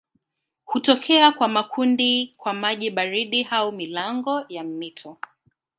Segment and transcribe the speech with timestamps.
[0.65, 5.17] Hutokea kwa makundi kwa maji baridi au milango ya mito.